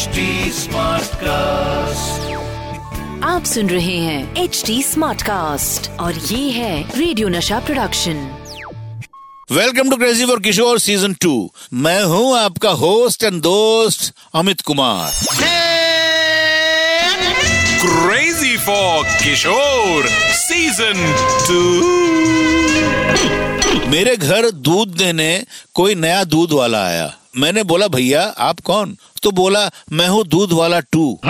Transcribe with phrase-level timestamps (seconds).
[0.00, 0.22] HD
[1.22, 2.28] cast
[3.24, 8.22] आप सुन रहे हैं एच डी स्मार्ट कास्ट और ये है radio Nasha production
[9.52, 11.34] welcome to crazy for Kishore season two
[11.84, 15.10] मैं हूँ आपका होस्ट एंड दोस्त Amit Kumar.
[17.84, 20.08] Crazy for Kishore
[20.40, 20.98] season
[21.48, 21.62] two
[23.90, 25.32] मेरे घर दूध देने
[25.74, 28.96] कोई नया दूध वाला आया। मैंने बोला, भैया, आप कौन?
[29.22, 31.20] तो बोला, मैं हूँ दूध वाला टू.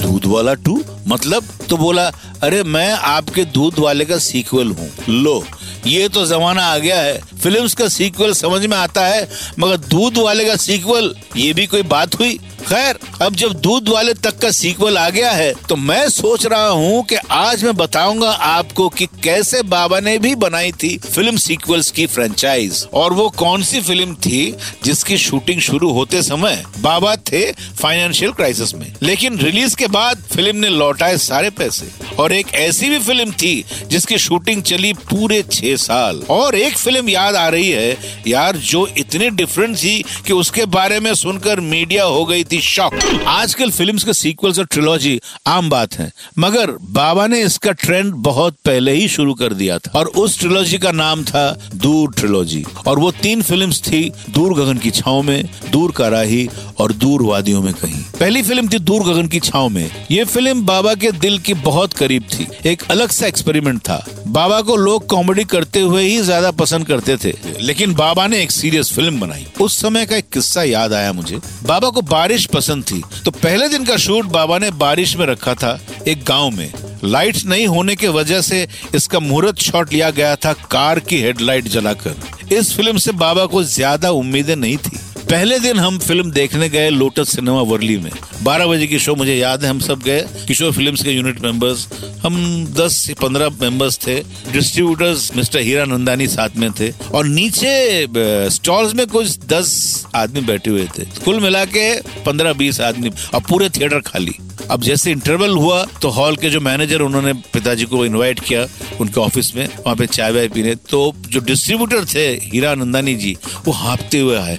[0.00, 0.84] दूध वाला टू?
[1.08, 1.44] मतलब?
[1.70, 2.06] तो बोला,
[2.42, 5.46] अरे, मैं आपके दूध वाले का सीक्वल हूँ। लो,
[5.86, 10.18] ये तो जमाना आ गया है। फिल्म्स का सीक्वल समझ में आता है, मगर दूध
[10.18, 12.40] वाले का सीक्वल ये भी कोई बात हुई?
[12.62, 16.68] खैर, अब जब दूध वाले तक का सीक्वल आ गया है तो मैं सोच रहा
[16.68, 21.90] हूँ कि आज मैं बताऊँगा आपको कि कैसे बाबा ने भी बनाई थी फ़िल्म सीक्वल्स
[21.90, 24.44] की फ्रेंचाइज और वो कौन सी फ़िल्म थी
[24.84, 30.56] जिसकी शूटिंग शुरू होते समय बाबा थे फाइनेंशियल क्राइसिस में। लेकिन रिलीज़ के बाद फ़िल्म
[30.56, 35.76] ने लौटाए सारे पैसे। और एक ऐसी भी फ़िल्म थी जिसकी शूटिंग चली पूरे छह
[35.76, 40.64] साल। और एक फ़िल्म याद आ रही है, यार, जो इतनी डिफरेंट थी कि उसके
[40.68, 42.94] बारे में सुनकर मीडिया हो गई थी शॉक
[43.26, 48.56] आजकल फिल्म्स के सीक्वल्स और ट्रिलॉजी आम बात है, मगर बाबा ने इसका ट्रेंड बहुत
[48.64, 52.98] पहले ही शुरू कर दिया था। और उस ट्रिलॉजी का नाम था दूर ट्रिलॉजी और
[52.98, 57.62] वो तीन फ़िल्म थी, दूर गगन की छाव में, दूर का राही और दूर वादियों
[57.62, 61.38] में कहीं। पहली फ़िल्म थी दूर गगन की छाव में। ये फ़िल्म बाबा के दिल
[61.38, 66.02] की बहुत करीब थी। एक अलग सा एक्सपेरिमेंट था। बाबा को लोग कॉमेडी करते हुए
[66.04, 70.16] ही ज़्यादा पसंद करते थे। लेकिन बाबा ने एक सीरियस फ़िल्म बनाई। उस समय का
[70.16, 74.26] एक किस्सा याद आया मुझे। बाबा को बारिश पसंद थी। तो पहले दिन का शूट
[74.28, 75.78] बाबा ने बारिश में रखा था
[76.08, 76.72] एक गाँव में।
[77.04, 81.68] लाइट नहीं होने की वजह से इसका मुहूर्त शॉट लिया गया था। कार की हेडलाइट
[81.68, 84.98] जलाकर। इस फ़िल्म से बाबा को ज़्यादा उम्मीदें नहीं थी।
[85.32, 88.10] पहले दिन हम फ़िल्म देखने गए लोटस सिनेमा वर्ली में।
[88.42, 91.86] 12 बजे की शो मुझे याद है, हम सब गए। किशोर फिल्म्स के यूनिट मेंबर्स,
[92.22, 92.34] हम
[92.76, 94.18] 10 से 15 मेंबर्स थे।
[94.52, 98.06] डिस्ट्रीब्यूटर्स मिस्टर हीरा नंदानी साथ में थे। और नीचे
[98.50, 103.68] स्टॉल्स में कुछ 10 आदमी बैठे हुए थे। कुल मिला के 15-20 आदमी, और पूरे
[103.68, 104.34] थिएटर खाली।
[104.72, 108.66] अब जैसे इंटरवल हुआ तो हॉल के जो मैनेजर उन्होंने पिताजी को इनवाइट किया
[109.00, 113.36] उनके ऑफ़िस में, वहाँ पे चाय वाय पीने। तो जो डिस्ट्रीब्यूटर थे, हीरा नंदानी जी,
[113.66, 114.58] वो हाँपते हुए आए।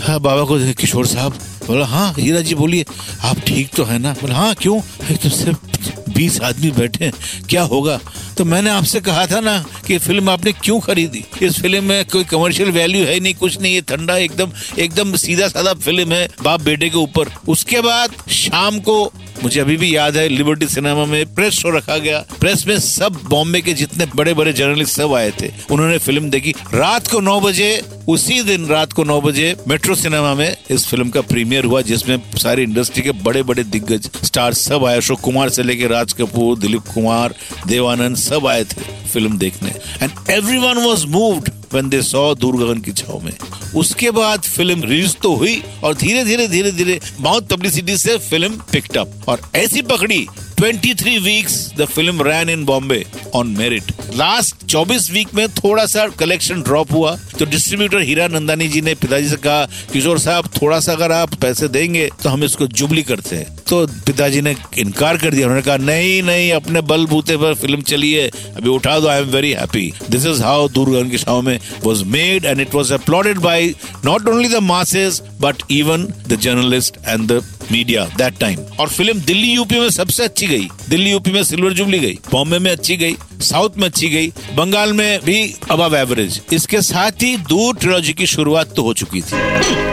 [0.00, 1.32] हाँ बाबा को किशोर साहब,
[1.66, 2.84] बोला हाँ हीरा जी बोलिए,
[3.24, 4.12] आप ठीक तो है ना?
[4.20, 4.80] बोला हाँ क्यों?
[5.16, 7.10] तो सिर्फ़ बीस आदमी बैठे
[7.48, 7.98] क्या होगा?
[8.40, 9.56] तो मैंने आपसे कहा था ना
[9.86, 11.24] कि फ़िल्म आपने क्यों खरीदी?
[11.42, 15.48] इस फ़िल्म में कोई कमर्शियल वैल्यू है नहीं, कुछ नहीं, ये ठंडा एकदम एकदम सीधा
[15.48, 19.12] साधा फ़िल्म है बाप बेटे के ऊपर। उसके बाद शाम को
[19.42, 23.20] मुझे अभी भी याद है लिबर्टी सिनेमा में प्रेस शो रखा गया। प्रेस में सब
[23.28, 27.40] बॉम्बे के जितने बड़े बड़े जर्नलिस्ट सब आए थे। उन्होंने फ़िल्म देखी। रात को नौ
[27.40, 31.80] बजे, उसी दिन रात को नौ बजे मेट्रो सिनेमा में इस फ़िल्म का प्रीमियर हुआ,
[31.82, 36.12] जिसमें सारी इंडस्ट्री के बड़े बड़े दिग्गज स्टार सब आए। अशोक कुमार से लेके राज
[36.12, 37.34] कपूर, दिलीप कुमार,
[37.66, 39.70] देवानंद सब आए थे फ़िल्म देखने।
[40.02, 43.32] And every one was moved when they saw Door Gagan ki Chhaon Mein.
[43.76, 48.60] उसके बाद फ़िल्म रिलीज़ तो हुई और धीरे धीरे धीरे धीरे बहुत पब्लिसिटी से फ़िल्म
[48.72, 50.26] पिक्ड अप और ऐसी पकड़ी
[50.60, 53.04] 23 weeks the film ran in Bombay
[53.34, 58.68] on merit last 24 week में थोड़ा सा कलेक्शन ड्रॉप हुआ तो डिस्ट्रीब्यूटर हीरा नंदानी
[58.68, 62.44] जी ने पिताजी से कहा, किशोर साहब थोड़ा सा अगर आप पैसे देंगे तो हम
[62.44, 66.80] इसको जुबली करते हैं। तो पिताजी ने इनकार कर दिया। उन्होंने कहा, नहीं नहीं, अपने
[66.82, 70.42] बल बूते पर फ़िल्म चली है। अभी उठा दो I am very happy this is
[70.42, 73.58] how Door Gagan ki Chhaon Mein was made, and it was applauded by
[74.04, 77.42] not only the masses, but even the journalists and the
[77.72, 81.72] media that time और film Delhi UP में सबसे अच्छी गई। Delhi UP में silver
[81.72, 85.38] jubilee गई। बॉम्बे में अच्छी गई। साउथ में अच्छी गई। बंगाल में भी
[85.70, 89.89] अब एवरेज इसके साथ ही दूर ट्रिलॉजी की शुरुआत तो हो चुकी थी।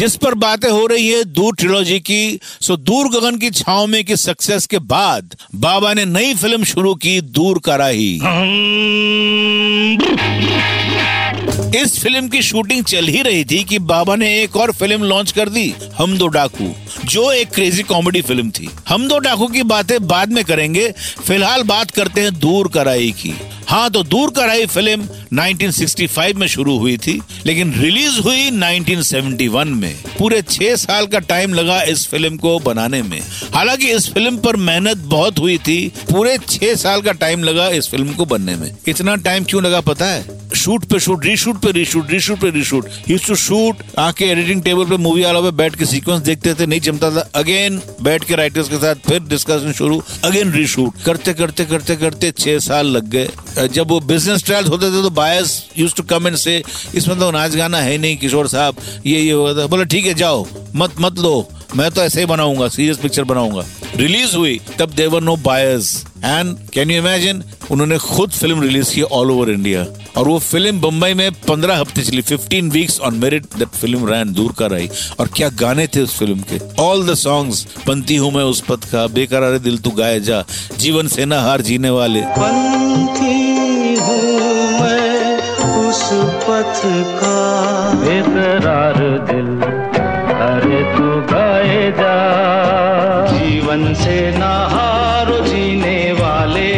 [0.00, 4.04] जिस पर बातें हो रही है, दूर ट्रिलॉजी की सो दूर गगन की छाव में
[4.04, 8.14] की सक्सेस के बाद बाबा ने नई फ़िल्म शुरू की, दूर कराही
[11.76, 15.32] इस फ़िल्म की शूटिंग चल ही रही थी कि बाबा ने एक और फ़िल्म लॉन्च
[15.32, 16.72] कर दी, हम दो डाकू,
[17.04, 20.90] जो एक क्रेजी कॉमेडी फ़िल्म थी। हम दो डाकू की बातें बाद में करेंगे,
[21.26, 23.34] फ़िलहाल बात करते हैं दूर कराई की।
[23.68, 29.94] हाँ तो दूर कराई फ़िल्म 1965 में शुरू हुई थी, लेकिन रिलीज़ हुई 1971 में।
[30.18, 33.20] पूरे छह साल का टाइम लगा इस फ़िल्म को बनाने में।
[33.54, 37.88] हालाँकि इस फ़िल्म पर मेहनत बहुत हुई थी, पूरे छह साल का टाइम लगा इस
[37.88, 40.40] फ़िल्म को बनने में। इतना टाइम क्यों लगा पता है?
[40.56, 42.88] शूट पे शूट, रीशूट पे रीशूट रीशूट पे रीशूट।
[43.26, 46.80] टू शूट आके एडिटिंग टेबल पे मूवी वाला पे बैठ के सीक्वेंस देखते थे, नहीं
[46.80, 51.64] जमता था। अगेन बैठ के राइटर्स के साथ फिर डिस्कशन शुरू अगेन रीशूट करते करते
[51.64, 55.94] करते करते छह साल लग गए। जब वो बिज़नेस ट्रायल्स होते थे तो buyers used
[55.94, 56.62] to come and से
[56.94, 58.76] इसमें तो नाच गाना है नहीं, किशोर साहब,
[59.06, 60.46] ये ये होता बोले, ठीक है, जाओ,
[60.76, 63.64] मत मत लो, मैं तो ऐसे ही बनाऊँगा सीरियस पिक्चर बनाऊँगा।
[63.96, 69.02] रिलीज़ हुई, तब there no buyers and can you imagine उन्होंने खुद फ़िल्म रिलीज़ की
[69.02, 69.84] ऑल ओवर इंडिया
[70.16, 74.32] और वो फ़िल्म बम्बई में पंद्रह हफ़्ते चली fifteen weeks on merit that film ran
[74.32, 74.88] दूर कर आई
[75.20, 76.58] और क्या गाने थे उस फ़िल्म के?
[76.82, 80.44] ऑल द सॉन्ग्स पंथी हूँ मैं उस पथ का बेकरार दिल तू गाए जा,
[80.78, 82.20] जीवन से ना हार जीने वाले।
[85.90, 86.08] उस
[86.42, 86.80] पथ
[87.20, 87.36] का।
[88.00, 88.98] बेकरार
[89.28, 89.48] दिल
[90.46, 92.12] अरे तू गाए जा।
[93.30, 96.70] जीवन से ना हारो जीने वाले।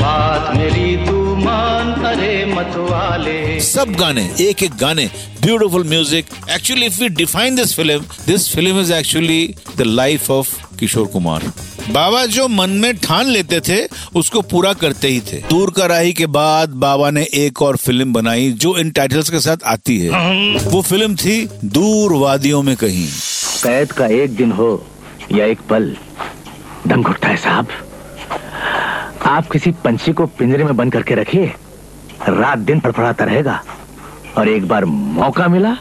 [0.00, 5.10] बात मेरी तू मान अरे मत वाले। सब गाने एक एक गाने
[5.42, 9.42] beautiful music actually if we define this film this film is actually
[9.76, 11.52] the life of Kishore Kumar
[11.90, 16.26] बाबा जो मन में ठान लेते थे, उसको पूरा करते ही थे। दूर कराही के
[16.26, 20.10] बाद बाबा ने एक और फ़िल्म बनाई, जो इन टाइटल्स के साथ आती है।
[20.58, 23.08] वो फ़िल्म थी, दूर वादियों में कहीं।
[23.62, 24.86] कैद का एक दिन हो,
[25.32, 25.96] या एक पल।
[26.86, 27.66] दम घुटता है साहब।
[29.22, 31.52] आप किसी पंछी को पिंजरे में बंद करके रखिए।
[32.28, 33.62] रात दिन फड़फड़ाता रहेगा।
[34.38, 35.76] और एक बार मौका मिला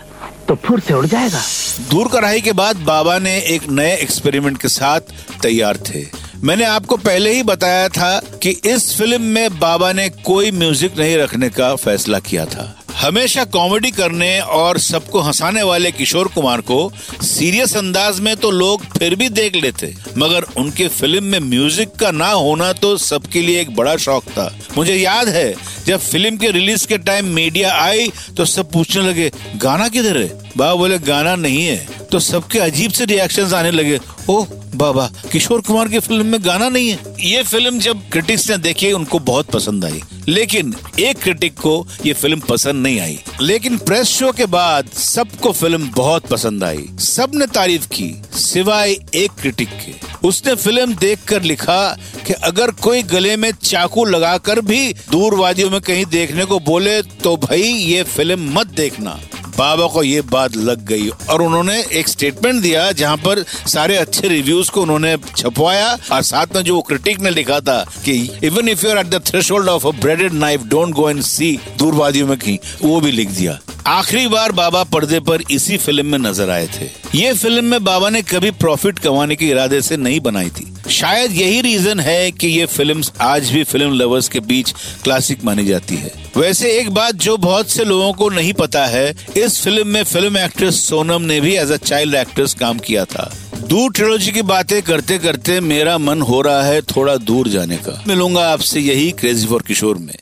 [0.47, 1.41] तो फुर से उड़ जाएगा।
[1.81, 6.05] दूर कराही के बाद बाबा ने एक नए एक्सपेरिमेंट के साथ तैयार थे।
[6.43, 11.17] मैंने आपको पहले ही बताया था कि इस फ़िल्म में बाबा ने कोई म्यूज़िक नहीं
[11.17, 16.91] रखने का फैसला किया था। हमेशा कॉमेडी करने और सबको हंसाने वाले किशोर कुमार को
[17.23, 22.11] सीरियस अंदाज में तो लोग फिर भी देख लेते, मगर उनके फ़िल्म में म्यूज़िक का
[22.11, 25.53] ना होना तो सबके लिए एक बड़ा शौक था। मुझे याद है
[25.85, 30.27] जब फ़िल्म के रिलीज़ के टाइम मीडिया आई तो सब पूछने लगे, गाना किधर है?
[30.57, 31.77] बाबा बोले, गाना नहीं है।
[32.11, 33.99] तो सबके अजीब से रिएक्शंस आने लगे,
[34.29, 38.57] ओह बाबा, किशोर कुमार की फ़िल्म में गाना नहीं है। ये फ़िल्म जब क्रिटिक्स ने
[38.57, 43.77] देखी, उनको बहुत पसंद आई। लेकिन एक क्रिटिक को ये फ़िल्म पसंद नहीं आई। लेकिन
[43.77, 49.69] प्रेस शो के बाद सबको फ़िल्म बहुत पसंद आई। सबने तारीफ़ की, सिवाय एक क्रिटिक
[49.69, 49.93] के।
[50.27, 51.97] उसने फ़िल्म देखकर लिखा
[52.27, 57.01] कि अगर कोई गले में चाकू लगाकर भी दूर वादियों में कहीं देखने को बोले
[57.01, 59.19] तो भाई ये फ़िल्म मत देखना।
[59.57, 64.27] बाबा को ये बात लग गई और उन्होंने एक स्टेटमेंट दिया जहाँ पर सारे अच्छे
[64.27, 68.13] रिव्यूज़ को उन्होंने छपवाया और साथ में जो क्रिटिक ने लिखा था कि
[68.43, 72.27] even if you're at the threshold of a breaded knife don't go and see दूरवादियों
[72.27, 76.49] में कहीं वो भी लिख दिया। आखिरी बार बाबा पर्दे पर इसी फ़िल्म में नज़र
[76.49, 80.49] आए थे। ये फ़िल्म में बाबा ने कभी प्रॉफिट कमाने के इरादे से नहीं बनाई
[80.49, 85.43] थी। शायद यही रीजन है कि ये फ़िल्म आज भी फ़िल्म लवर्स के बीच क्लासिक
[85.43, 89.61] मानी जाती है। वैसे एक बात जो बहुत से लोगों को नहीं पता है इस
[89.63, 93.31] फ़िल्म में फ़िल्म एक्ट्रेस सोनम ने भी एज अ चाइल्ड एक्ट्रेस काम किया था।
[93.69, 98.03] दूर ट्रिलोजी की बातें करते करते मेरा मन हो रहा है थोड़ा दूर जाने का।
[98.07, 100.15] मिलूँगा आपसे यही क्रेजी फॉर किशोर में।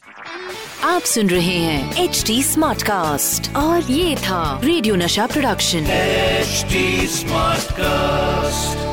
[0.84, 6.66] आप सुन रहे हैं एच डी स्मार्ट कास्ट और ये था radio Nasha production H
[7.12, 8.91] smart Smartcast.